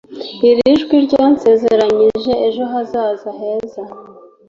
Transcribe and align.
iri 0.49 0.71
jwi 0.81 0.95
ryansezeranije 1.05 2.31
ejo 2.47 2.63
hazaza 2.71 3.29
heza 3.39 3.83